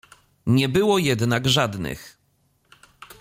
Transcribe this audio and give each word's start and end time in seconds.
"Nie 0.45 0.69
było 0.69 0.97
jednak 0.97 1.49
żadnych." 1.49 2.17